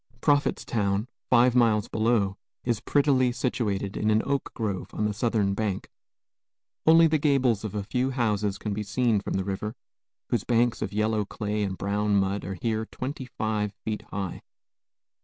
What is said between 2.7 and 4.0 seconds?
prettily situated